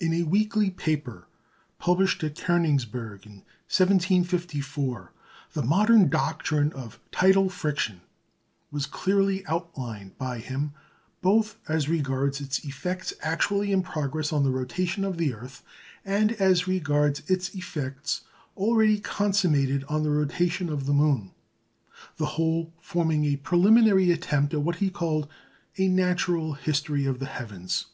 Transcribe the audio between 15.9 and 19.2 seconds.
and as regards its effects already